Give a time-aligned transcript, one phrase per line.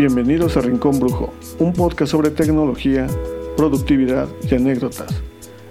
[0.00, 3.06] Bienvenidos a Rincón Brujo, un podcast sobre tecnología,
[3.54, 5.20] productividad y anécdotas.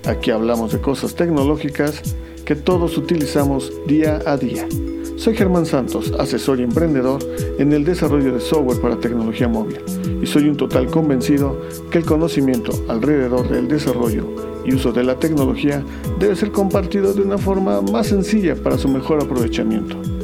[0.06, 2.16] Aquí hablamos de cosas tecnológicas
[2.46, 4.68] que todos utilizamos día a día.
[5.16, 7.24] Soy Germán Santos, asesor y emprendedor
[7.58, 9.80] en el desarrollo de software para tecnología móvil,
[10.22, 11.60] y soy un total convencido
[11.90, 14.28] que el conocimiento alrededor del desarrollo
[14.64, 15.84] y uso de la tecnología
[16.20, 20.19] debe ser compartido de una forma más sencilla para su mejor aprovechamiento.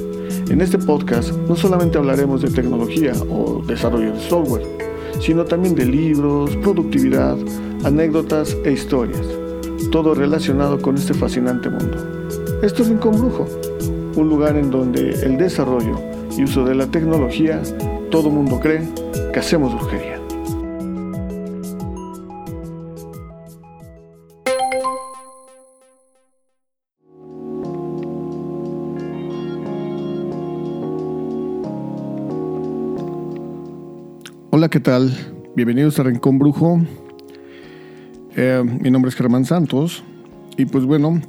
[0.50, 4.64] En este podcast no solamente hablaremos de tecnología o desarrollo de software,
[5.20, 7.36] sino también de libros, productividad,
[7.84, 9.26] anécdotas e historias,
[9.92, 11.98] todo relacionado con este fascinante mundo.
[12.62, 13.48] Esto es Rincón Brujo,
[14.16, 16.00] un lugar en donde el desarrollo
[16.38, 17.62] y uso de la tecnología,
[18.12, 18.88] todo mundo cree
[19.34, 20.15] que hacemos brujería.
[34.70, 35.16] ¿Qué tal?
[35.56, 36.82] Bienvenidos a Rincón Brujo.
[38.36, 40.04] Eh, mi nombre es Germán Santos
[40.58, 41.22] y pues bueno,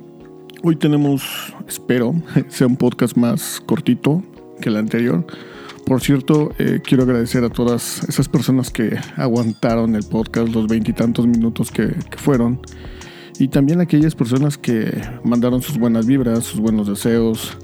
[0.62, 2.15] hoy tenemos, espero,
[2.48, 4.23] sea un podcast más cortito
[4.59, 5.27] que el anterior.
[5.84, 11.27] Por cierto, eh, quiero agradecer a todas esas personas que aguantaron el podcast los veintitantos
[11.27, 12.61] minutos que, fueron.
[13.39, 17.59] Y también aquellas personas que mandaron sus buenas vibras, sus buenos deseos,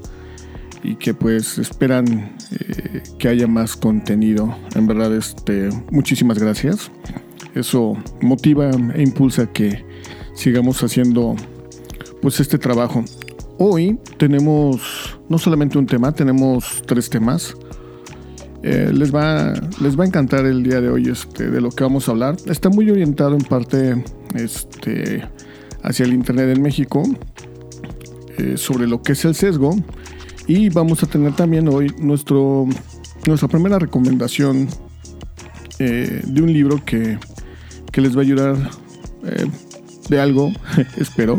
[0.83, 4.55] y que pues esperan eh, que haya más contenido.
[4.75, 6.91] En verdad, este, muchísimas gracias.
[7.55, 9.85] Eso motiva e impulsa que
[10.35, 11.35] sigamos haciendo
[12.21, 13.03] pues este trabajo.
[13.57, 17.55] Hoy tenemos no solamente un tema, tenemos tres temas.
[18.63, 21.83] Eh, les, va, les va a encantar el día de hoy este, de lo que
[21.83, 22.35] vamos a hablar.
[22.45, 24.03] Está muy orientado en parte
[24.35, 25.27] este,
[25.83, 27.03] hacia el Internet en México,
[28.37, 29.75] eh, sobre lo que es el sesgo
[30.47, 34.67] y vamos a tener también hoy nuestra primera recomendación
[35.79, 37.17] eh, de un libro que,
[37.95, 38.55] les va a ayudar
[39.23, 39.45] eh,
[40.09, 40.51] de algo,
[40.97, 41.37] espero,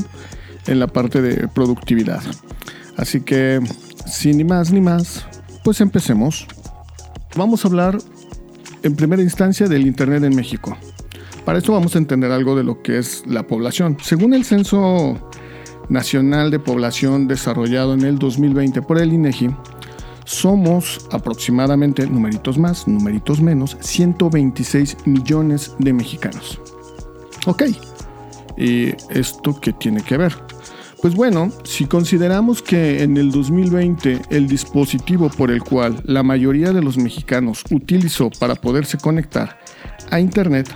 [0.67, 2.23] en la parte de productividad.
[2.97, 3.61] Así que,
[4.07, 5.27] sin ni más ni más,
[5.63, 6.47] pues empecemos.
[7.37, 7.99] Vamos a hablar
[8.83, 10.77] en primera instancia del Internet en México.
[11.45, 13.99] Para esto vamos a entender algo de lo que es la población.
[14.01, 15.31] Según el censo
[15.89, 19.51] Nacional de Población desarrollado en el 2020 por el INEGI,
[20.25, 26.61] somos aproximadamente, numeritos más, numeritos menos, 126 millones de mexicanos.
[27.47, 27.65] Ok,
[28.57, 30.35] ¿y esto qué tiene que ver?
[31.03, 36.73] Pues bueno, si consideramos que en el 2020 el dispositivo por el cual la mayoría
[36.73, 39.59] de los mexicanos utilizó para poderse conectar
[40.11, 40.75] a Internet,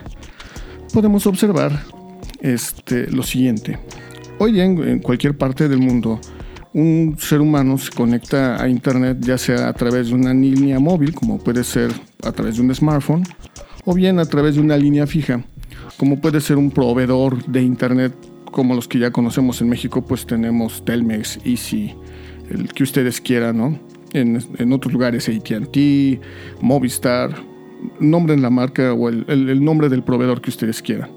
[0.93, 1.83] podemos observar
[2.41, 3.79] este, lo siguiente.
[4.41, 6.21] Hoy en, cualquier parte del mundo,
[6.73, 11.13] un ser humano se conecta a Internet ya sea a través de una línea móvil,
[11.13, 11.91] como puede ser
[12.23, 13.25] a través de un smartphone,
[13.85, 15.45] o bien a través de una línea fija,
[15.97, 18.15] como puede ser un proveedor de Internet
[18.53, 21.97] como los que ya conocemos en México, pues tenemos Telmex, Easy,
[22.49, 23.81] el que ustedes quieran, ¿no?
[24.13, 26.23] En, otros lugares ATT,
[26.61, 27.35] Movistar,
[27.99, 31.11] nombren la marca o el nombre del proveedor que ustedes quieran.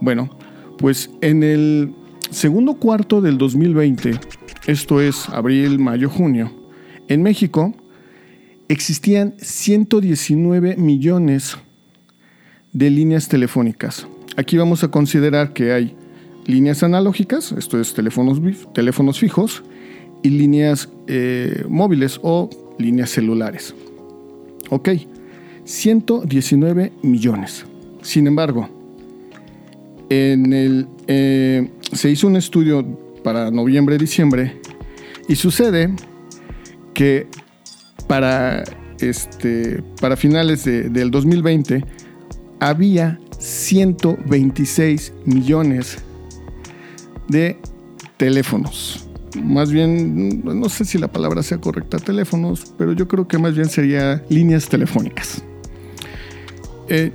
[0.00, 0.30] Bueno,
[0.78, 1.92] pues en el
[2.30, 4.18] segundo cuarto del 2020,
[4.66, 6.52] esto es abril, mayo, junio,
[7.08, 7.74] en México
[8.68, 11.56] existían 119 millones
[12.72, 14.06] de líneas telefónicas.
[14.36, 15.96] Aquí vamos a considerar que hay
[16.46, 18.40] líneas analógicas, esto es teléfonos,
[18.74, 19.62] teléfonos fijos,
[20.22, 23.74] y líneas eh, móviles o líneas celulares.
[24.70, 24.90] Ok,
[25.64, 27.64] 119 millones.
[28.02, 28.68] Sin embargo,
[30.08, 32.84] en el, eh, se hizo un estudio
[33.22, 34.60] para noviembre-diciembre
[35.28, 35.94] y sucede
[36.94, 37.26] que
[38.06, 38.64] para,
[39.00, 41.84] este, para finales del 2020
[42.60, 45.98] había 126 millones
[47.28, 47.58] de
[48.16, 49.08] teléfonos.
[49.42, 53.54] Más bien, no sé si la palabra sea correcta, teléfonos, pero yo creo que más
[53.54, 55.44] bien sería líneas telefónicas.
[56.88, 57.10] Eh,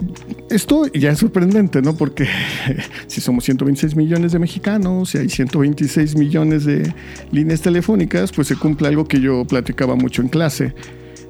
[0.50, 1.96] esto ya es sorprendente, ¿no?
[1.96, 2.28] Porque
[3.08, 6.94] si somos 126 millones de mexicanos y hay 126 millones de
[7.32, 10.74] líneas telefónicas, pues se cumple algo que yo platicaba mucho en clase.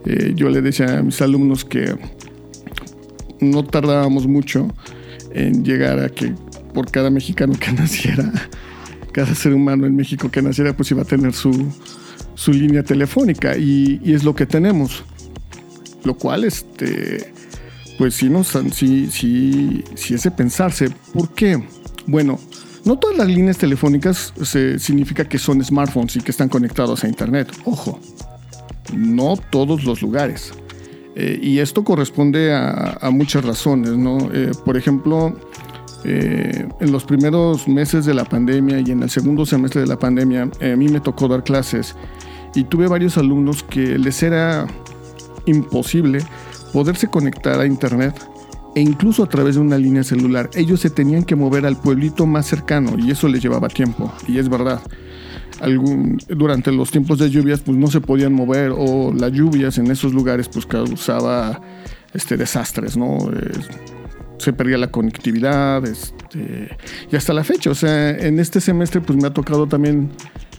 [0.06, 1.96] Eh, yo le decía a mis alumnos que
[3.40, 4.74] no tardábamos mucho
[5.34, 6.34] en llegar a que
[6.74, 8.32] por cada mexicano que naciera,
[9.12, 11.52] cada ser humano en México que naciera, pues iba a tener su,
[12.34, 15.04] su línea telefónica y es lo que tenemos.
[16.04, 17.32] Lo cual, este
[17.98, 20.90] pues sí, no, sí, sí, sí es pensarse.
[21.14, 21.64] ¿Por qué?
[22.08, 22.40] Bueno,
[22.84, 27.08] no todas las líneas telefónicas se, significa que son smartphones y que están conectados a
[27.08, 27.52] Internet.
[27.66, 28.00] Ojo,
[28.96, 30.52] no todos los lugares.
[31.16, 34.18] Eh, y esto corresponde a, muchas razones, ¿no?
[34.34, 35.36] Eh, por ejemplo,
[36.04, 40.00] eh, en los primeros meses de la pandemia y en el segundo semestre de la
[40.00, 41.96] pandemia, a mí me tocó dar clases
[42.56, 44.66] y tuve varios alumnos que les era
[45.46, 46.20] imposible
[46.74, 48.16] poderse conectar a internet
[48.76, 50.50] e incluso a través de una línea celular.
[50.56, 54.38] Ellos se tenían que mover al pueblito más cercano y eso les llevaba tiempo, y
[54.38, 54.82] es verdad.
[56.30, 60.14] durante los tiempos de lluvias pues no se podían mover o las lluvias en esos
[60.14, 61.62] lugares pues causaba
[62.14, 63.30] este, desastres, ¿no?
[64.42, 66.76] se perdía la conectividad este,
[67.12, 70.10] y hasta la fecha, o sea, en este semestre pues me ha tocado también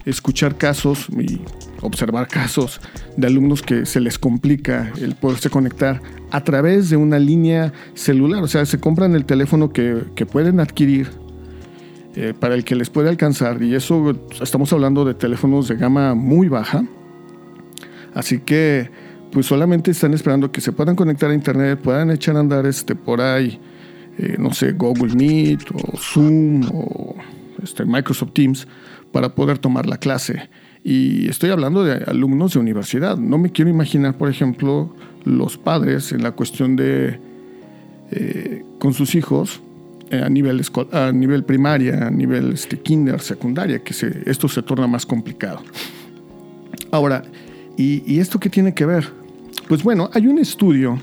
[0.05, 1.41] escuchar casos y
[1.81, 2.81] observar casos
[3.17, 6.01] de alumnos que se les complica el poderse conectar
[6.31, 8.43] a través de una línea celular.
[8.43, 11.09] O sea, se compran el teléfono que, pueden adquirir
[12.15, 13.61] eh, para el que les puede alcanzar.
[13.61, 16.83] Y eso estamos hablando de teléfonos de gama muy baja.
[18.13, 18.89] Así que
[19.31, 22.93] pues solamente están esperando que se puedan conectar a internet, puedan echar a andar este,
[22.93, 23.59] por ahí,
[24.19, 27.15] eh, no sé, Google Meet o Zoom o
[27.63, 28.67] este, Microsoft Teams
[29.13, 30.49] para poder tomar la clase.
[30.83, 33.15] Y estoy hablando de alumnos de universidad.
[33.15, 34.93] No me quiero imaginar, por ejemplo,
[35.23, 37.19] los padres en la cuestión de
[38.11, 39.61] eh, con sus hijos
[40.09, 40.61] eh, a nivel
[40.91, 45.61] a nivel primaria, a nivel este, kinder, secundaria, que se, esto se torna más complicado.
[46.91, 47.23] Ahora,
[47.77, 49.07] ¿y, esto qué tiene que ver?
[49.69, 50.99] Pues bueno, hay un estudio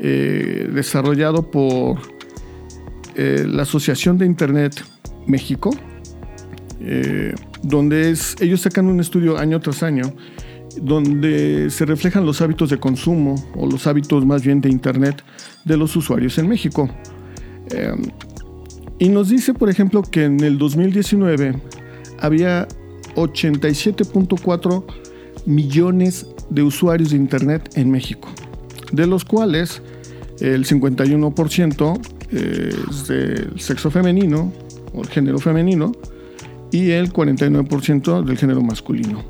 [0.00, 1.98] eh, desarrollado por
[3.14, 4.82] la Asociación de Internet
[5.26, 5.70] México,
[6.84, 10.14] eh, donde es, ellos sacan un estudio año tras año
[10.80, 15.22] donde se reflejan los hábitos de consumo o los hábitos más bien de Internet
[15.64, 16.88] de los usuarios en México.
[17.70, 17.94] Eh,
[18.98, 21.60] y nos dice, por ejemplo, que en el 2019
[22.20, 22.68] había
[23.16, 24.84] 87.4
[25.46, 28.28] millones de usuarios de Internet en México,
[28.92, 29.82] de los cuales
[30.40, 32.00] el 51%
[32.30, 34.52] es del sexo femenino
[34.94, 35.92] o el género femenino,
[36.72, 39.22] y el 49% del género masculino.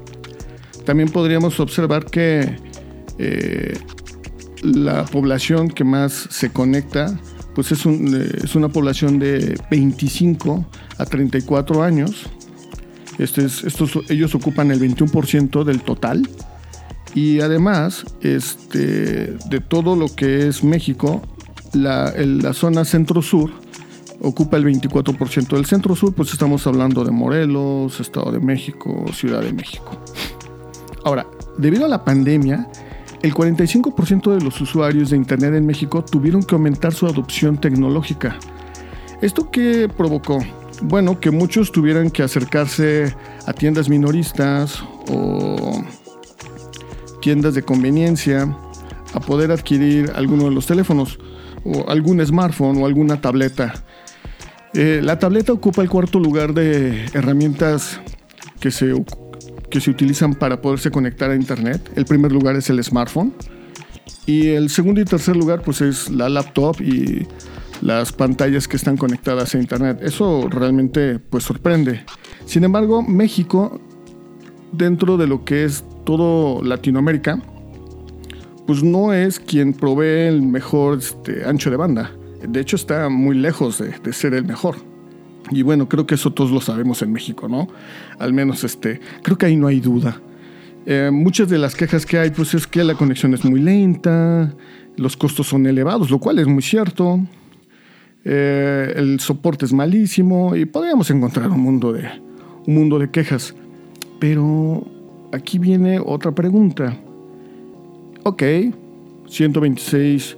[0.87, 2.57] También podríamos observar que
[3.19, 3.79] eh,
[4.63, 7.19] la población que más se conecta
[7.55, 10.65] pues es, es, una población de 25
[10.97, 12.27] a 34 años.
[13.19, 16.27] Este estos, ellos ocupan el 21% del total.
[17.15, 21.21] Y además, este, de todo lo que es México,
[21.75, 23.62] la zona centro-sur
[24.21, 29.41] ocupa el 24% del centro sur, pues estamos hablando de Morelos, Estado de México, Ciudad
[29.41, 29.97] de México.
[31.05, 31.27] Ahora,
[31.59, 32.69] debido a la pandemia,
[33.23, 38.37] el 45% de los usuarios de Internet en México tuvieron que aumentar su adopción tecnológica.
[39.21, 40.41] ¿Esto qué provocó?
[40.83, 43.15] Bueno, que muchos tuvieran que acercarse
[43.47, 45.85] a tiendas minoristas o
[47.21, 48.53] tiendas de conveniencia
[49.15, 51.19] a poder adquirir alguno de los teléfonos
[51.65, 53.75] o algún smartphone o alguna tableta.
[54.75, 58.01] Eh, la tableta ocupa el cuarto lugar de herramientas
[58.59, 58.95] que se,
[59.71, 61.91] que se utilizan para poderse conectar a Internet.
[61.95, 63.35] El primer lugar es el smartphone.
[64.25, 67.27] Y el segundo y tercer lugar pues es la laptop y
[67.83, 69.99] las pantallas que están conectadas a Internet.
[70.01, 72.05] Eso realmente pues sorprende.
[72.47, 73.81] Sin embargo, México,
[74.73, 77.43] dentro de lo que es todo Latinoamérica,
[78.67, 82.13] pues no es quien provee el mejor este, ancho de banda.
[82.47, 84.77] De hecho, está muy lejos de, ser el mejor.
[85.51, 87.69] Y bueno, creo que eso todos lo sabemos en México, ¿no?
[88.19, 90.21] Al menos este, creo que ahí no hay duda.
[90.87, 94.55] Eh, muchas de las quejas que hay, pues es que la conexión es muy lenta,
[94.97, 97.21] los costos son elevados, lo cual es muy cierto.
[98.25, 102.09] Eh, el soporte es malísimo y podríamos encontrar un mundo de
[102.67, 103.55] un mundo de quejas.
[104.21, 104.87] Pero
[105.33, 106.97] aquí viene otra pregunta.
[108.25, 108.43] Ok,
[109.29, 110.37] 126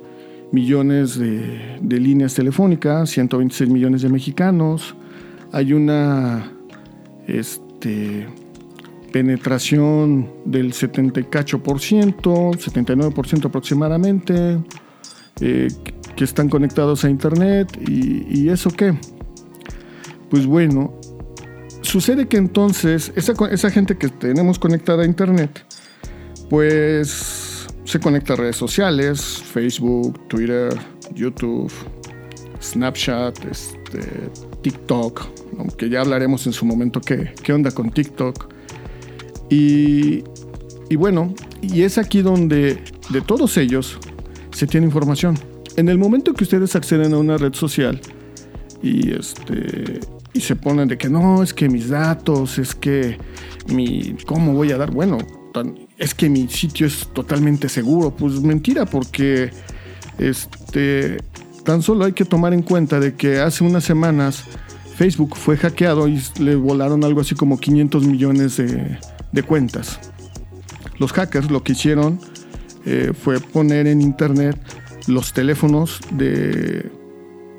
[0.54, 4.94] millones de, líneas telefónicas, 126 millones de mexicanos,
[5.52, 6.52] hay una
[7.26, 8.28] este,
[9.12, 14.58] penetración del 78%, 79% aproximadamente,
[15.40, 15.68] eh,
[16.14, 17.76] que están conectados a Internet.
[17.88, 18.94] ¿Y, eso qué?
[20.30, 20.94] Pues bueno,
[21.82, 25.64] sucede que entonces esa, esa gente que tenemos conectada a Internet,
[26.48, 27.43] pues
[27.84, 30.74] se conecta a redes sociales, Facebook, Twitter,
[31.14, 31.72] YouTube,
[32.60, 34.30] Snapchat, este,
[34.62, 35.26] TikTok,
[35.58, 38.52] aunque ya hablaremos en su momento qué, qué onda con TikTok.
[39.50, 40.24] Y,
[40.88, 43.98] y bueno, y es aquí donde de todos ellos
[44.50, 45.38] se tiene información.
[45.76, 48.00] En el momento que ustedes acceden a una red social
[48.82, 50.00] y este
[50.32, 53.18] y se ponen de que no, es que mis datos, es que
[53.68, 55.18] mi cómo voy a dar, bueno,
[55.98, 58.10] es que mi sitio es totalmente seguro.
[58.10, 59.50] Pues mentira, porque
[60.18, 61.18] este,
[61.64, 64.44] tan solo hay que tomar en cuenta de que hace unas semanas
[64.96, 69.98] Facebook fue hackeado y le volaron algo así como 500 millones de, cuentas.
[70.98, 72.20] Los hackers lo que hicieron
[72.86, 74.56] eh, fue poner en internet
[75.08, 76.90] los teléfonos de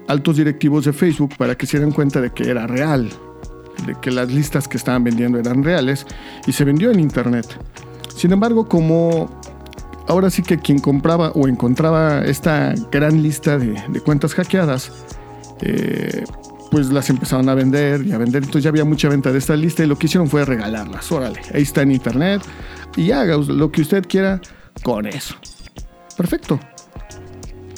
[0.08, 3.10] altos directivos de Facebook para que se dieran cuenta de que era real,
[3.86, 6.06] de que las listas que estaban vendiendo eran reales
[6.48, 7.46] y se vendió en internet.
[8.26, 9.30] Sin embargo, como
[10.08, 14.92] ahora sí que quien compraba o encontraba esta gran lista de, cuentas hackeadas,
[15.62, 16.24] eh,
[16.72, 18.42] pues las empezaron a vender y a vender.
[18.42, 21.12] Entonces ya había mucha venta de esta lista y lo que hicieron fue regalarlas.
[21.12, 22.42] Órale, ahí está en internet
[22.98, 24.42] y haga lo que usted quiera
[24.82, 25.36] con eso.
[26.18, 26.60] Perfecto.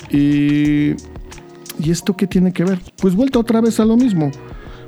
[0.09, 0.91] Y,
[1.77, 2.79] ¿Y esto qué tiene que ver?
[3.01, 4.31] Pues vuelta otra vez a lo mismo.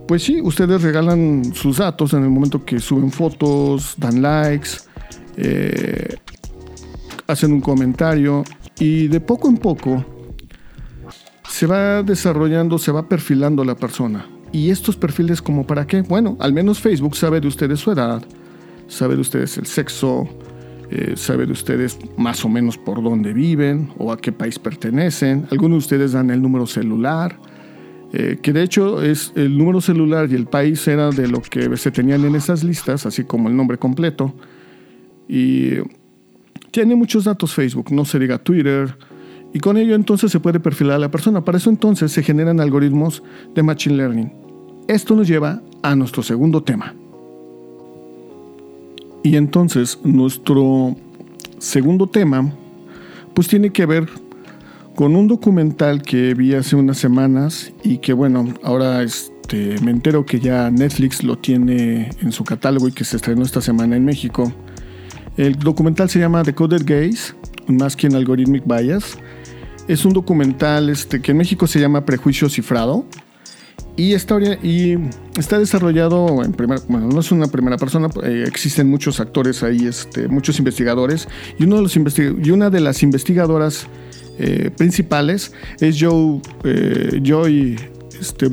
[0.08, 4.70] Pues sí, ustedes regalan sus datos en el momento que suben fotos, dan likes,
[5.42, 6.18] eh,
[7.28, 8.44] hacen un comentario
[8.78, 10.06] y de poco en poco
[11.48, 14.26] se va desarrollando, se va perfilando la persona.
[14.52, 16.02] ¿Y estos perfiles como para qué?
[16.02, 18.22] Bueno, al menos Facebook sabe de ustedes su edad,
[18.88, 20.28] sabe de ustedes el sexo,
[20.92, 25.48] eh, sabe de ustedes más o menos por dónde viven o a qué país pertenecen.
[25.52, 27.40] Algunos de ustedes dan el número celular,
[28.12, 31.78] eh, que de hecho es el número celular y el país era de lo que
[31.78, 34.34] se tenían en esas listas, así como el nombre completo.
[35.30, 35.76] Y
[36.72, 38.98] tiene muchos datos Facebook, no se diga Twitter.
[39.54, 41.46] Y con ello entonces se puede perfilar a la persona.
[41.46, 43.24] Para eso entonces se generan algoritmos
[43.56, 44.34] de Machine Learning.
[44.88, 46.96] Esto nos lleva a nuestro segundo tema.
[49.24, 50.96] Y entonces nuestro
[51.60, 52.52] segundo tema
[53.34, 54.10] pues tiene que ver
[54.96, 60.26] con un documental que vi hace unas semanas y que bueno, ahora este, me entero
[60.26, 64.04] que ya Netflix lo tiene en su catálogo y que se estrenó esta semana en
[64.04, 64.52] México.
[65.40, 67.34] El documental se llama Decoded Gaze,
[67.68, 69.18] más que en Algorithmic Bias.
[69.88, 73.06] Es un documental este, que en México se llama Prejuicio Cifrado.
[73.96, 74.38] Y está,
[75.58, 80.28] desarrollado en primera, bueno, no es una primera persona, eh, existen muchos actores ahí, este,
[80.28, 83.88] muchos investigadores, y, una de las investigadoras
[84.40, 87.78] eh, principales es Joe, eh, Joy
[88.20, 88.50] este.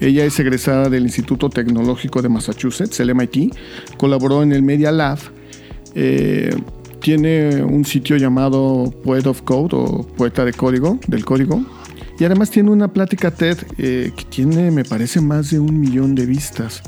[0.00, 3.54] Ella es egresada del Instituto Tecnológico de Massachusetts, el MIT.
[3.98, 5.18] Colaboró en el Media Lab.
[5.94, 6.54] Eh,
[7.00, 11.62] tiene un sitio llamado Poet of Code o Poeta de Código, del Código.
[12.18, 16.14] Y además tiene una plática TED eh, que tiene, me parece, más de un millón
[16.14, 16.82] de vistas.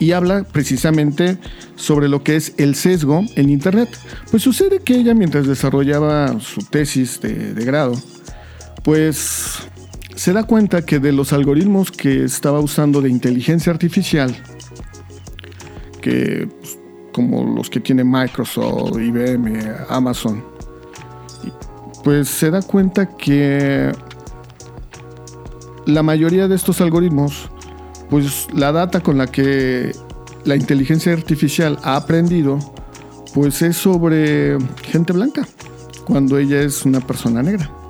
[0.00, 1.38] Y habla precisamente
[1.76, 3.88] sobre lo que es el sesgo en Internet.
[4.32, 7.94] Pues sucede que ella, mientras desarrollaba su tesis de, de grado,
[8.82, 9.68] pues
[10.14, 14.34] se da cuenta que de los algoritmos que estaba usando de inteligencia artificial,
[16.00, 16.78] que pues,
[17.12, 20.44] como los que tiene Microsoft, IBM, Amazon,
[22.02, 23.92] pues se da cuenta que
[25.86, 27.50] la mayoría de estos algoritmos,
[28.10, 29.92] pues la data con la que
[30.44, 32.58] la inteligencia artificial ha aprendido,
[33.34, 35.46] pues es sobre gente blanca,
[36.04, 37.81] cuando ella es una persona negra.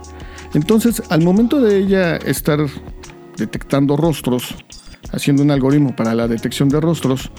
[0.54, 2.60] Entonces, al momento de ella estar
[3.36, 4.54] detectando rostros,
[5.12, 7.30] haciendo un algoritmo para la detección de rostros,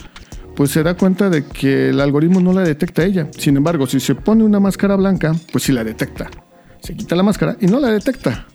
[0.56, 3.28] pues se da cuenta de que el algoritmo no la detecta a ella.
[3.36, 6.30] Sin embargo, si se pone una máscara blanca, pues sí la detecta.
[6.80, 8.46] Se quita la máscara y no la detecta.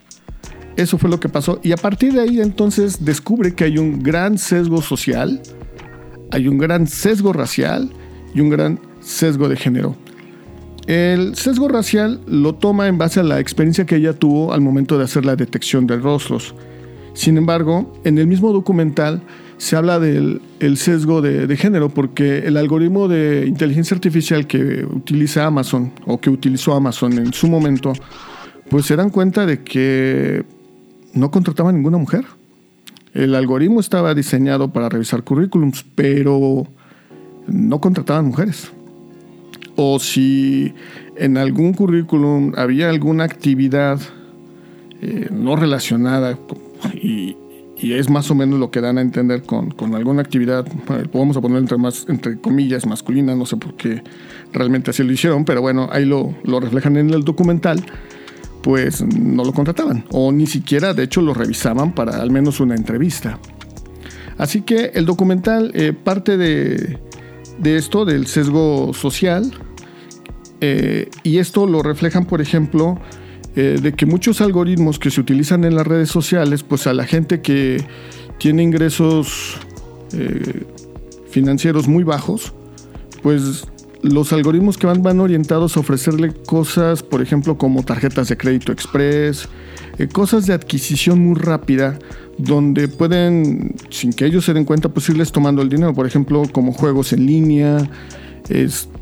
[0.75, 1.59] Eso fue lo que pasó.
[1.63, 5.41] Y a partir de ahí entonces descubre que hay un gran sesgo social,
[6.31, 7.91] hay un gran sesgo racial
[8.33, 9.95] y un gran sesgo de género.
[10.89, 14.97] El sesgo racial lo toma en base a la experiencia que ella tuvo al momento
[14.97, 16.55] de hacer la detección de rostros.
[17.13, 19.21] Sin embargo, en el mismo documental
[19.57, 20.41] se habla del
[20.77, 26.73] sesgo de, género porque el algoritmo de inteligencia artificial que utiliza Amazon o que utilizó
[26.73, 27.93] Amazon en su momento,
[28.67, 30.43] pues se dan cuenta de que
[31.13, 32.25] no contrataba a ninguna mujer.
[33.13, 36.65] El algoritmo estaba diseñado para revisar currículums, pero
[37.45, 38.71] no contrataban mujeres
[39.81, 40.73] o si
[41.15, 43.97] en algún currículum había alguna actividad
[45.01, 46.37] eh, no relacionada
[46.95, 47.37] y,
[47.81, 50.67] es más o menos lo que dan a entender con, alguna actividad,
[51.13, 54.03] vamos a poner entre, más, entre comillas masculina, no sé por qué
[54.51, 57.81] realmente así lo hicieron, pero bueno, ahí lo, reflejan en el documental,
[58.61, 62.75] pues no lo contrataban o ni siquiera de hecho lo revisaban para al menos una
[62.75, 63.39] entrevista.
[64.37, 66.99] Así que el documental eh, parte de,
[67.59, 69.53] de esto, del sesgo social,
[70.61, 72.99] eh, y esto lo reflejan, por ejemplo,
[73.55, 77.05] eh, de que muchos algoritmos que se utilizan en las redes sociales, pues a la
[77.05, 77.83] gente que
[78.37, 79.57] tiene ingresos
[80.13, 80.65] eh,
[81.29, 82.53] financieros muy bajos,
[83.21, 83.67] pues
[84.01, 88.71] los algoritmos que van, van orientados a ofrecerle cosas, por ejemplo, como tarjetas de crédito
[88.71, 89.49] express,
[90.13, 91.99] cosas de adquisición muy rápida,
[92.37, 96.43] donde pueden, sin que ellos se den cuenta, pues irles tomando el dinero, por ejemplo,
[96.53, 97.89] como juegos en línea,
[98.47, 98.98] este,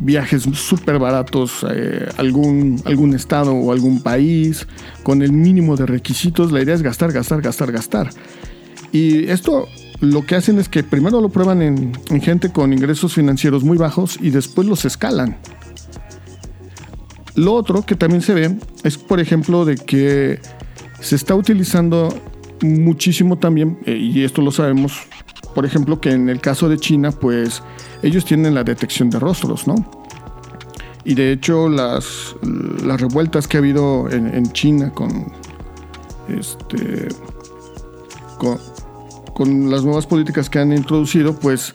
[0.00, 4.66] viajes súper baratos a eh, algún, algún estado o algún país,
[5.02, 6.52] con el mínimo de requisitos.
[6.52, 8.10] La idea es gastar, gastar, gastar, gastar.
[8.92, 9.68] Y esto
[10.00, 14.18] lo que hacen es que primero lo prueban en, gente con ingresos financieros muy bajos
[14.20, 15.38] y después los escalan.
[17.34, 20.40] Lo otro que también se ve es, por ejemplo, de que
[21.00, 22.14] se está utilizando
[22.60, 24.92] muchísimo también, eh, y esto lo sabemos,
[25.54, 27.62] por ejemplo, que en el caso de China, pues
[28.02, 29.74] ellos tienen la detección de rostros, ¿no?
[31.04, 32.36] Y de hecho las,
[32.84, 35.32] las revueltas que ha habido en, China con,
[36.28, 37.08] este,
[38.38, 38.58] con,
[39.34, 41.74] con las nuevas políticas que han introducido, pues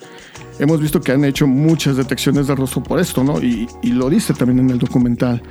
[0.59, 3.41] hemos visto que han hecho muchas detecciones de rostro por esto, ¿no?
[3.41, 5.41] Y, lo dice también en el documental.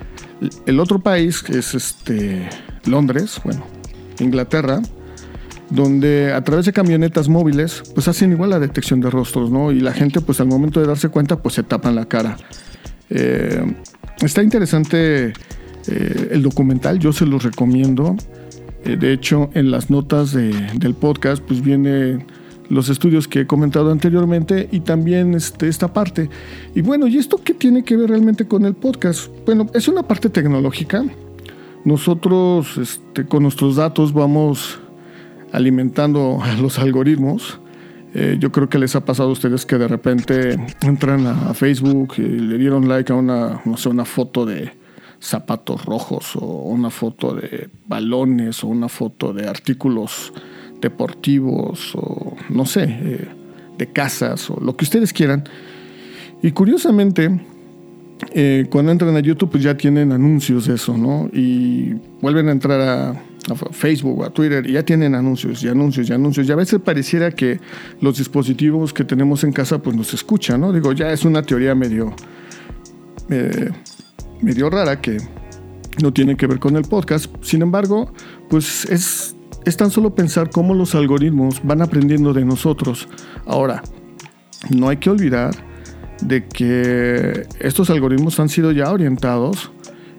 [0.66, 2.48] El otro país es este,
[2.84, 3.64] Londres, bueno,
[4.20, 4.80] Inglaterra,
[5.70, 9.72] donde a través de camionetas móviles, pues hacen igual la detección de rostros, ¿no?
[9.72, 12.36] Y la gente, pues al momento de darse cuenta, pues se tapan la cara.
[13.10, 13.64] Eh,
[14.22, 15.32] está interesante
[15.88, 18.16] eh, el documental, yo se los recomiendo.
[18.84, 22.24] Eh, de hecho, en las notas del podcast, pues viene
[22.68, 26.28] los estudios que he comentado anteriormente y también este, esta parte.
[26.74, 29.28] Y bueno, ¿y esto qué tiene que ver realmente con el podcast?
[29.44, 31.04] Bueno, es una parte tecnológica.
[31.84, 34.80] Nosotros este, con nuestros datos vamos
[35.52, 37.60] alimentando los algoritmos.
[38.14, 41.54] Eh, yo creo que les ha pasado a ustedes que de repente entran a, a,
[41.54, 44.72] Facebook y le dieron like a una, no sé, una foto de,
[45.20, 50.32] zapatos rojos o una foto de balones o una foto de artículos
[50.80, 53.28] deportivos o no sé, eh,
[53.78, 55.44] de casas o lo que ustedes quieran.
[56.42, 57.40] Y curiosamente,
[58.32, 61.28] eh, cuando entran a YouTube pues ya tienen anuncios de eso, ¿no?
[61.32, 66.08] Y vuelven a entrar a, a Facebook, a Twitter, y ya tienen anuncios y anuncios
[66.08, 66.48] y anuncios.
[66.48, 67.60] Y a veces pareciera que
[68.00, 70.72] los dispositivos que tenemos en casa pues nos escuchan, ¿no?
[70.72, 72.14] Digo, ya es una teoría medio...
[73.28, 73.70] Eh,
[74.40, 75.18] medio rara que
[76.02, 77.32] no tiene que ver con el podcast.
[77.42, 78.12] Sin embargo,
[78.48, 83.08] pues es, es tan solo pensar cómo los algoritmos van aprendiendo de nosotros.
[83.46, 83.82] Ahora,
[84.70, 85.54] no hay que olvidar
[86.22, 89.70] de que estos algoritmos han sido ya orientados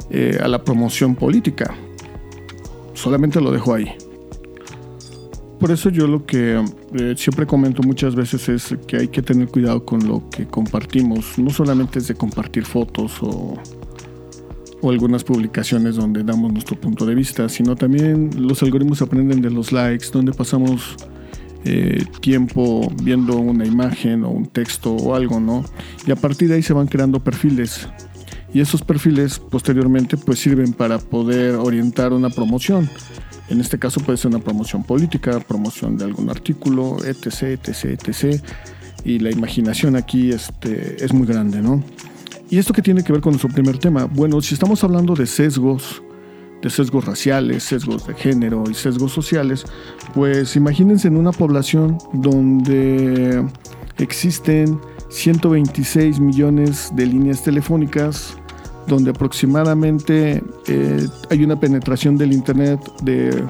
[0.10, 1.76] eh, a la promoción política.
[2.98, 3.92] Solamente lo dejo ahí.
[5.60, 9.48] Por eso yo lo que eh, siempre comento muchas veces es que hay que tener
[9.48, 11.38] cuidado con lo que compartimos.
[11.38, 13.56] No solamente es de compartir fotos o
[14.82, 19.50] o algunas publicaciones donde damos nuestro punto de vista, sino también los algoritmos aprenden de
[19.50, 20.96] los likes, donde pasamos
[21.66, 25.66] eh, tiempo viendo una imagen o un texto o algo, ¿no?
[26.06, 27.88] Y a partir de ahí se van creando perfiles.
[28.54, 32.90] Y esos perfiles posteriormente pues sirven para poder orientar una promoción.
[33.50, 38.42] En este caso puede ser una promoción política, promoción de algún artículo, etc, etc, etc.
[39.04, 41.84] Y la imaginación aquí este, es muy grande, ¿no?
[42.50, 44.06] ¿Y esto qué tiene que ver con nuestro primer tema?
[44.06, 46.02] Bueno, si estamos hablando de sesgos,
[46.62, 49.66] de sesgos raciales, sesgos de género y sesgos sociales,
[50.14, 53.46] pues imagínense en una población donde
[53.98, 58.36] existen 126 millones de líneas telefónicas,
[58.88, 63.44] donde aproximadamente eh, hay una penetración del Internet de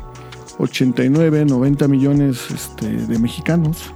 [0.59, 3.93] 89, 90 millones este, de mexicanos.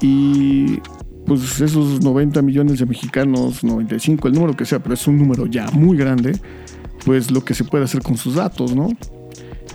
[0.00, 0.80] Y
[1.26, 5.46] pues esos 90 millones de mexicanos, 95, el número que sea, pero es un número
[5.46, 6.38] ya muy grande,
[7.04, 8.88] pues lo que se puede hacer con sus datos, ¿no?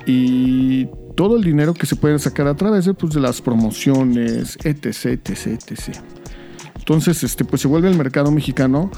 [0.06, 5.06] Y todo el dinero que se puede sacar a través pues, de las promociones, etc,
[5.06, 5.98] etc, etc.
[6.92, 8.92] Entonces, este, pues se vuelve el mercado mexicano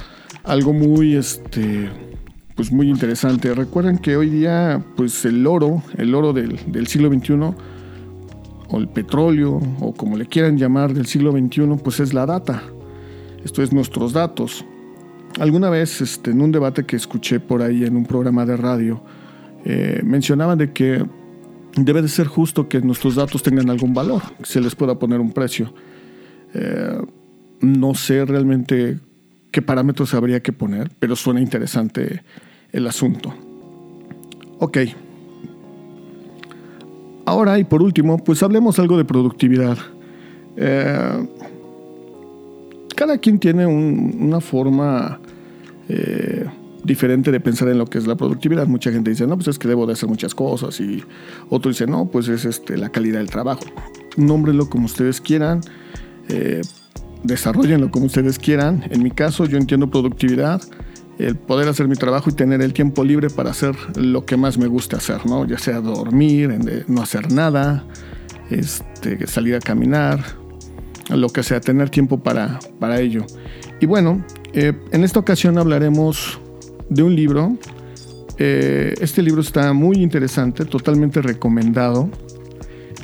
[0.44, 1.92] algo muy, este,
[2.56, 3.54] pues muy interesante.
[3.54, 7.34] Recuerden que hoy día, pues el oro, el oro del, del siglo XXI,
[8.68, 12.64] o el petróleo, o como le quieran llamar del siglo XXI, pues es la data.
[13.46, 14.66] Esto es nuestros datos.
[15.40, 19.04] Alguna vez este, en un debate que escuché por ahí en un programa de radio,
[19.66, 21.06] eh, mencionaban de que
[21.78, 25.20] debe de ser justo que nuestros datos tengan algún valor, que se les pueda poner
[25.20, 25.72] un precio.
[26.56, 26.98] Eh,
[27.64, 29.00] no sé realmente
[29.52, 32.22] qué parámetros habría que poner, pero suena interesante
[32.72, 33.34] el asunto.
[34.60, 34.78] Ok,
[37.26, 39.78] Ahora y por último, pues hablemos algo de productividad.
[40.58, 41.28] Eh,
[42.96, 45.20] cada quien tiene una forma
[45.88, 46.46] eh,
[46.84, 48.68] diferente de pensar en lo que es la productividad.
[48.68, 50.80] Mucha gente dice, no, pues es que debo de hacer muchas cosas.
[50.82, 51.02] Y
[51.50, 53.64] otro dice, no, pues es este, la calidad del trabajo.
[54.18, 55.62] Nómbrelo como ustedes quieran.
[56.28, 56.62] Eh,
[57.24, 58.84] desarrollenlo como ustedes quieran.
[58.90, 60.62] En mi caso, yo entiendo productividad,
[61.20, 64.58] el poder hacer mi trabajo y tener el tiempo libre para hacer lo que más
[64.58, 65.46] me gusta hacer, ¿no?
[65.46, 67.86] Ya sea dormir, no hacer nada,
[68.50, 70.24] este, salir a caminar,
[71.10, 73.26] lo que sea, tener tiempo para, para ello.
[73.80, 76.40] Y bueno, eh, en esta ocasión hablaremos
[76.90, 77.58] de un libro.
[78.38, 82.10] Eh, este libro está muy interesante, totalmente recomendado.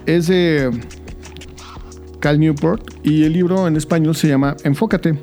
[0.06, 0.72] Es de
[2.20, 5.20] Cal Newport y el libro en español se llama Enfócate.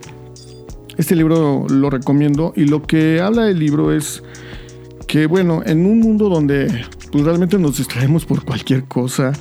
[0.96, 4.22] Este libro lo recomiendo y lo que habla del libro es
[5.06, 9.32] que, bueno, en un mundo donde pues, realmente nos distraemos por cualquier cosa,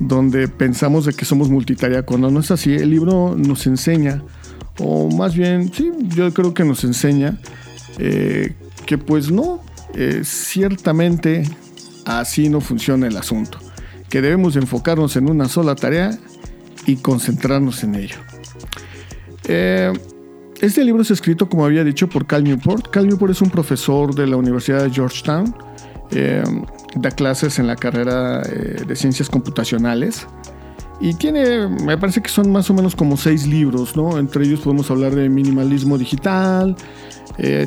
[0.00, 4.22] donde pensamos de que somos multitarea, cuando no es así, el libro nos enseña,
[4.78, 7.38] o más bien, sí, yo creo que nos enseña
[7.98, 9.62] eh, que pues no,
[9.94, 11.44] eh, ciertamente
[12.04, 13.58] así no funciona el asunto,
[14.10, 16.18] que debemos enfocarnos en una sola tarea
[16.86, 18.16] y concentrarnos en ello.
[19.48, 19.92] Eh,
[20.60, 22.88] este libro es escrito, como había dicho, por Cal Newport.
[22.88, 25.54] Cal Newport es un profesor de la Universidad de Georgetown.
[26.12, 26.42] Eh,
[26.94, 30.26] da clases en la carrera eh, de ciencias computacionales.
[30.98, 34.16] Y tiene, me parece que son más o menos como seis libros, ¿no?
[34.16, 36.74] Entre ellos podemos hablar de minimalismo digital.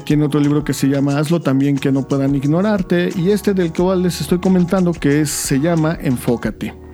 [0.03, 3.10] Tiene otro libro que se llama Hazlo también que no puedan ignorarte.
[3.15, 6.88] Y este del cual les estoy comentando que se llama Enfócate.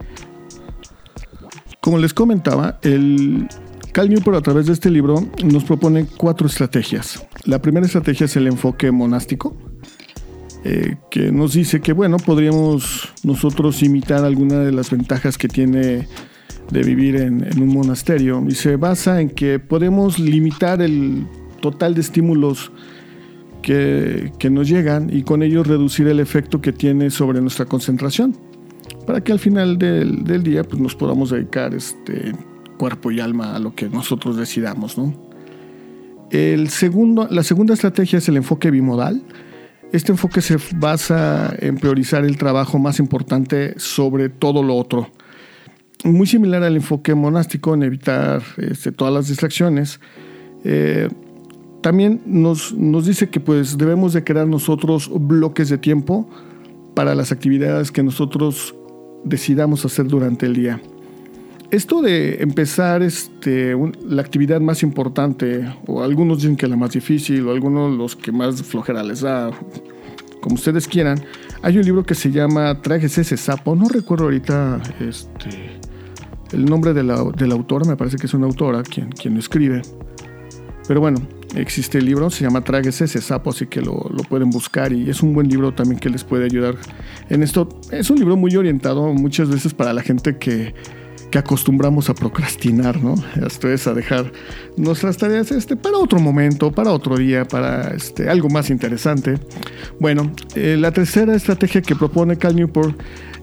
[1.85, 3.47] Como les comentaba, el,
[3.91, 7.23] Cal Newport a través de este libro nos propone cuatro estrategias.
[7.43, 9.55] La primera estrategia es el enfoque monástico,
[10.63, 16.07] eh, que nos dice que bueno, podríamos nosotros imitar alguna de las ventajas que tiene
[16.71, 21.27] de vivir en, un monasterio y se basa en que podemos limitar el
[21.61, 22.71] total de estímulos
[23.61, 28.54] que, nos llegan y con ello reducir el efecto que tiene sobre nuestra concentración
[29.05, 32.33] para que al final del, del día pues, nos podamos dedicar este,
[32.77, 34.97] cuerpo y alma a lo que nosotros decidamos.
[34.97, 35.13] ¿no?
[36.31, 39.23] El segundo, la segunda estrategia es el enfoque bimodal.
[39.91, 45.09] Este enfoque se basa en priorizar el trabajo más importante sobre todo lo otro.
[46.03, 49.99] Muy similar al enfoque monástico en evitar este, todas las distracciones.
[50.63, 51.07] Eh,
[51.81, 56.27] también nos, nos, dice que pues, debemos de crear nosotros bloques de tiempo
[56.95, 58.75] para las actividades que nosotros
[59.25, 60.81] decidamos hacer durante el día.
[61.71, 63.75] Esto de empezar este,
[64.07, 68.31] la actividad más importante, o algunos dicen que la más difícil, o algunos los que
[68.31, 69.51] más flojera les da,
[70.41, 71.19] como ustedes quieran,
[71.63, 73.75] hay un libro que se llama Trajes ese sapo.
[73.75, 75.79] No recuerdo ahorita este,
[76.51, 79.81] el nombre de la, autora, me parece que es una autora quien, quien escribe.
[80.87, 81.17] Pero bueno,
[81.55, 85.09] existe el libro, se llama Trajes ese sapo, así que lo, lo, pueden buscar y
[85.09, 86.75] es un buen libro también que les puede ayudar
[87.29, 87.69] en esto.
[87.91, 90.73] Es un libro muy orientado muchas veces para la gente que
[91.35, 93.15] que acostumbramos a procrastinar, ¿no?
[93.45, 94.31] Esto es a dejar
[94.77, 99.37] nuestras tareas este, para otro momento, para otro día, para este, algo más interesante.
[99.99, 102.97] Bueno, eh, la tercera estrategia que propone Cal Newport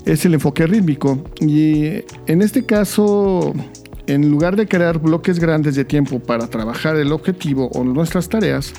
[0.06, 1.22] es el enfoque rítmico.
[1.40, 3.52] Y en este caso,
[4.06, 8.72] en lugar de crear bloques grandes de tiempo para trabajar el objetivo o nuestras tareas,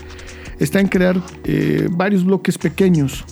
[0.59, 3.25] está en crear eh, varios bloques pequeños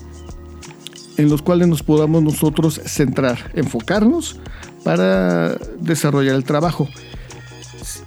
[1.18, 4.40] en los cuales nos podamos nosotros centrar, enfocarnos
[4.84, 6.88] para desarrollar el trabajo.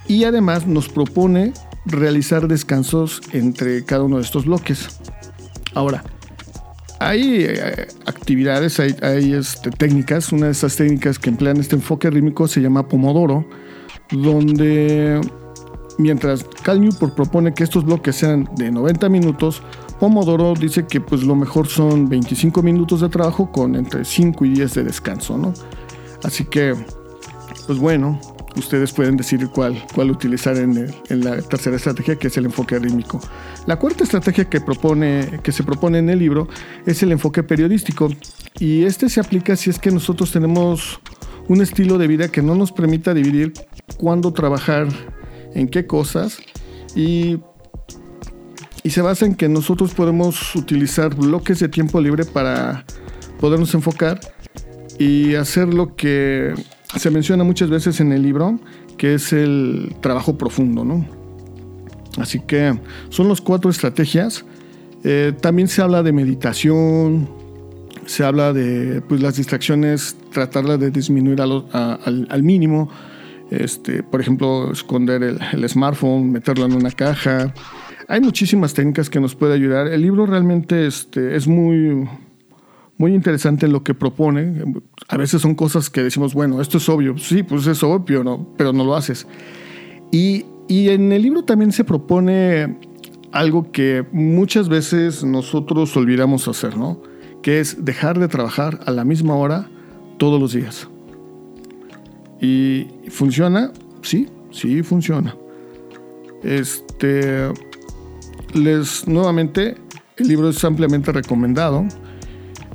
[0.08, 1.52] Y además nos propone
[1.86, 5.00] realizar descansos entre cada uno de estos bloques.
[5.74, 6.04] Ahora,
[7.00, 10.32] hay eh, actividades, hay, este, técnicas.
[10.32, 13.46] Una de esas técnicas que emplean este enfoque rítmico se llama Pomodoro,
[14.22, 15.20] donde
[15.98, 19.62] mientras Cal Newport propone que estos bloques sean de 90 minutos,
[20.00, 24.50] Pomodoro dice que pues lo mejor son 25 minutos de trabajo con entre 5 y
[24.50, 25.54] 10 de descanso, ¿no?
[26.22, 26.74] Así que,
[27.66, 28.18] pues bueno,
[28.56, 33.20] ustedes pueden decidir cuál, cuál utilizar en, la tercera estrategia, que es el enfoque rítmico.
[33.66, 36.48] La cuarta estrategia que, propone, que se propone en el libro
[36.86, 38.08] es el enfoque periodístico.
[38.58, 41.00] Y este se aplica si es que nosotros tenemos
[41.48, 43.52] un estilo de vida que no nos permita dividir
[43.96, 44.88] cuándo trabajar
[45.54, 46.38] en qué cosas
[46.94, 47.38] y,
[48.82, 52.84] y se basa en que nosotros podemos utilizar bloques de tiempo libre para
[53.40, 54.20] podernos enfocar
[54.98, 56.54] y hacer lo que
[56.96, 58.58] se menciona muchas veces en el libro,
[58.96, 61.04] que es el trabajo profundo, ¿no?
[62.18, 64.44] Así que son las cuatro estrategias.
[65.02, 67.28] Eh, también se habla de meditación,
[68.06, 72.88] se habla de pues, las distracciones, tratarlas de disminuir al, mínimo.
[73.50, 77.52] Este, por ejemplo, esconder el, smartphone, meterlo en una caja.
[78.08, 79.88] Hay muchísimas técnicas que nos puede ayudar.
[79.88, 82.08] El libro realmente este, es muy,
[82.96, 84.62] muy interesante lo que propone.
[85.08, 87.18] A veces son cosas que decimos, bueno, esto es obvio.
[87.18, 88.48] Sí, pues es obvio, ¿no?
[88.56, 89.26] pero no lo haces.
[90.10, 92.78] Y Y en el libro también se propone
[93.32, 97.02] algo que muchas veces nosotros olvidamos hacer, ¿no?
[97.42, 99.68] Que es dejar de trabajar a la misma hora
[100.18, 100.88] todos los días.
[102.40, 103.72] ¿Y funciona?
[104.02, 105.36] Sí, sí funciona.
[106.42, 107.50] Este,
[108.52, 109.76] les nuevamente,
[110.16, 111.86] el libro es ampliamente recomendado.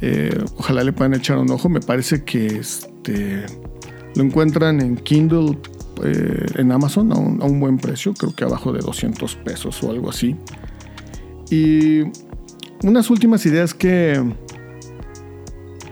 [0.02, 1.69] Eh, ojalá le puedan echar un ojo.
[1.69, 3.45] Me parece que este,
[4.15, 5.58] lo encuentran en Kindle,
[6.04, 10.10] eh, en Amazon, a un, buen precio, creo que abajo de 200 pesos o algo
[10.10, 10.36] así.
[11.52, 12.04] Y
[12.84, 14.22] unas últimas ideas que,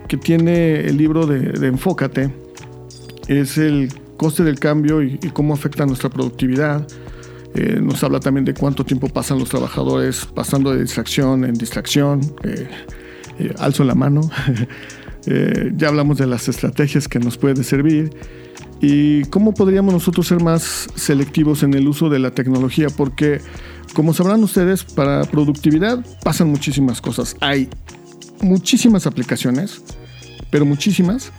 [0.08, 2.47] que tiene el libro de Enfócate
[3.28, 6.88] es el coste del cambio y, cómo afecta nuestra productividad.
[7.54, 12.22] Eh, nos habla también de cuánto tiempo pasan los trabajadores pasando de distracción en distracción.
[12.44, 12.68] Eh,
[13.40, 14.22] eh, alzo la mano.
[15.76, 18.12] ya hablamos de las estrategias que nos pueden servir
[18.80, 23.42] y cómo podríamos nosotros ser más selectivos en el uso de la tecnología, porque
[23.94, 27.36] como sabrán ustedes, para productividad pasan muchísimas cosas.
[27.42, 27.70] Hay
[28.42, 29.82] muchísimas aplicaciones,
[30.52, 31.32] pero muchísimas,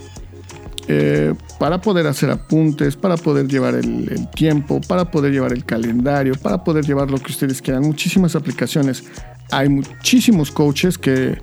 [0.90, 6.34] eh, para poder hacer apuntes, para poder llevar el, tiempo, para poder llevar el calendario,
[6.34, 7.82] para poder llevar lo que ustedes quieran.
[7.82, 9.04] Muchísimas aplicaciones.
[9.50, 11.36] Hay muchísimos coaches que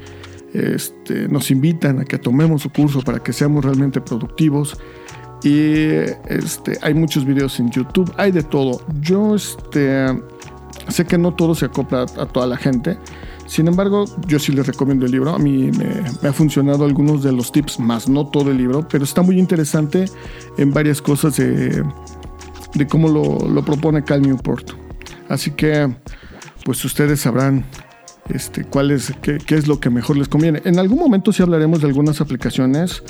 [0.51, 4.79] este, nos invitan a que tomemos su curso para que seamos realmente productivos.
[5.43, 5.67] Y
[6.27, 8.81] este, hay muchos videos en YouTube, hay de todo.
[8.99, 10.07] Yo este,
[10.87, 12.97] sé que no todo se acopla a toda la gente.
[13.47, 15.33] Sin embargo, yo sí les recomiendo el libro.
[15.33, 18.87] A mí me, me, ha funcionado algunos de los tips, más no todo el libro,
[18.87, 20.05] pero está muy interesante
[20.57, 21.83] en varias cosas de,
[22.89, 24.71] cómo lo, propone Cal Newport.
[25.29, 25.95] Así que,
[26.63, 27.65] pues ustedes sabrán
[28.29, 30.61] este, cuál es, qué, es lo que mejor les conviene.
[30.65, 33.03] En algún momento sí hablaremos de algunas aplicaciones.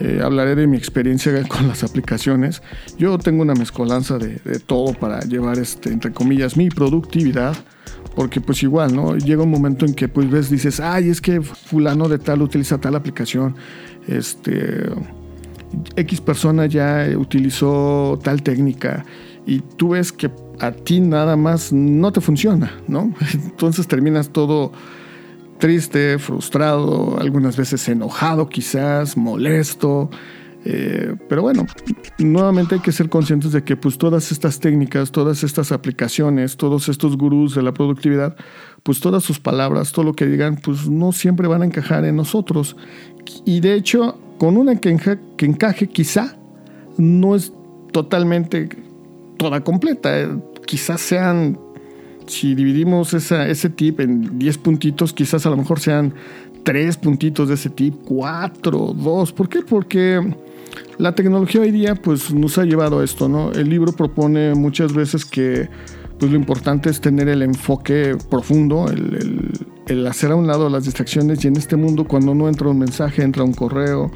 [0.00, 2.62] Eh, hablaré de mi experiencia con las aplicaciones.
[2.98, 7.54] Yo tengo una mezcolanza de, de todo para llevar, este, entre comillas, mi productividad
[8.14, 9.16] porque pues igual, ¿no?
[9.16, 12.78] Llega un momento en que pues ves, dices, ay, es que fulano de tal utiliza
[12.78, 13.56] tal aplicación,
[14.06, 14.90] este,
[15.96, 19.04] X persona ya utilizó tal técnica
[19.46, 23.14] y tú ves que a ti nada más no te funciona, ¿no?
[23.34, 24.72] Entonces terminas todo
[25.58, 30.10] triste, frustrado, algunas veces enojado quizás, molesto,
[30.64, 31.66] eh, pero bueno,
[32.18, 36.88] nuevamente hay que ser conscientes de que pues todas estas técnicas, todas estas aplicaciones, todos
[36.88, 38.36] estos gurús de la productividad,
[38.82, 42.16] pues todas sus palabras, todo lo que digan, pues no siempre van a encajar en
[42.16, 42.76] nosotros.
[43.44, 44.96] Y de hecho, con una que,
[45.38, 46.36] encaje quizá
[46.96, 47.52] no es
[47.92, 48.68] totalmente
[49.38, 50.20] toda completa.
[50.20, 50.28] Eh,
[50.66, 51.58] quizás sean,
[52.26, 56.14] si dividimos ese tip en 10 puntitos, quizás a lo mejor sean
[56.62, 59.32] 3 puntitos de ese tip, 4, 2.
[59.32, 59.62] ¿Por qué?
[59.62, 60.20] Porque
[60.98, 63.52] la tecnología hoy día pues, nos ha llevado a esto, ¿no?
[63.52, 65.68] El libro propone muchas veces que
[66.18, 69.50] pues, lo importante es tener el enfoque profundo, el, el,
[69.88, 72.78] el, hacer a un lado las distracciones y en este mundo cuando no entra un
[72.78, 74.10] mensaje, entra un correo,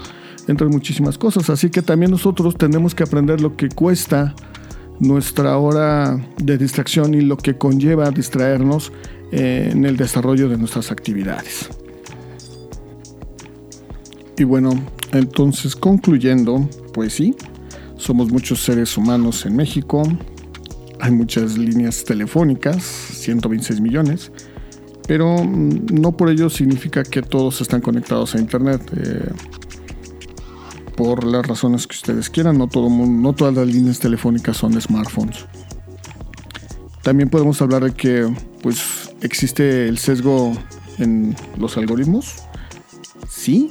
[0.47, 1.51] entran muchísimas cosas.
[1.51, 4.35] Así que también nosotros tenemos que aprender lo que cuesta
[5.01, 8.93] nuestra hora de distracción y lo que conlleva distraernos
[9.33, 11.69] en el desarrollo de nuestras actividades.
[14.39, 14.71] Y bueno,
[15.13, 17.35] entonces concluyendo, pues sí,
[17.97, 20.03] somos muchos seres humanos en México,
[21.01, 24.33] hay muchas líneas telefónicas, 126 millones,
[25.07, 28.83] pero no por ello significa que todos están conectados a Internet.
[28.97, 29.31] Eh,
[30.97, 35.45] por las razones que ustedes quieran, no, todo no todas las líneas telefónicas son smartphones.
[37.03, 38.27] También podemos hablar de que
[38.63, 40.55] pues, existe el sesgo
[40.99, 42.35] en los algoritmos.
[43.29, 43.69] Sí,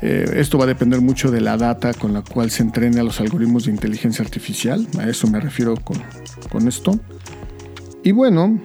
[0.00, 3.02] eh, esto va a depender mucho de la data con la cual se entrene a
[3.02, 4.86] los algoritmos de inteligencia artificial.
[4.98, 5.98] A eso me refiero con,
[6.50, 6.98] con esto.
[8.04, 8.60] Y bueno,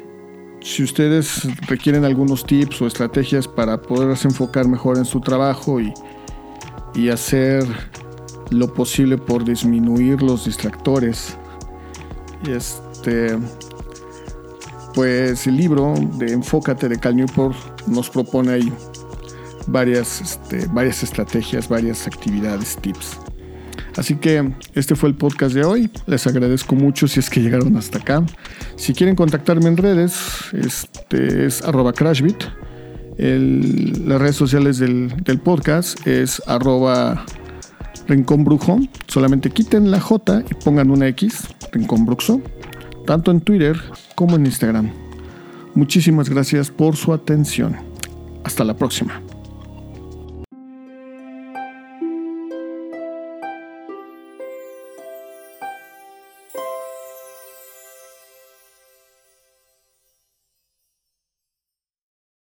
[0.61, 5.93] si ustedes requieren algunos tips o estrategias para poderse enfocar mejor en su trabajo y,
[6.93, 7.65] y hacer
[8.51, 11.35] lo posible por disminuir los distractores,
[12.47, 13.37] este,
[14.93, 18.73] pues el libro de Enfócate de Cal Newport nos propone ahí
[19.67, 23.17] varias, este, varias estrategias, varias actividades, tips.
[23.95, 25.89] Así que este fue el podcast de hoy.
[26.07, 28.25] Les agradezco mucho si es que llegaron hasta acá.
[28.75, 30.15] Si quieren contactarme en redes,
[30.53, 32.43] este es arroba crashbit.
[33.17, 37.23] Las redes sociales del, del podcast es arroba
[38.07, 38.79] rinconbrujo.
[39.07, 42.41] Solamente quiten la J y pongan una X, rinconbruxo,
[43.05, 43.79] tanto en Twitter
[44.15, 44.91] como en Instagram.
[45.75, 47.75] Muchísimas gracias por su atención.
[48.43, 49.21] Hasta la próxima.